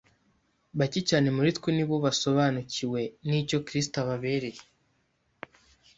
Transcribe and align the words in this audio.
Bake 0.77 0.99
cyane 1.09 1.27
muri 1.37 1.49
twe 1.57 1.69
ni 1.77 1.85
bo 1.89 1.95
basobanukiwe 2.05 3.01
n'icyo 3.27 3.57
Kristo 3.67 3.95
ababereye 4.03 4.61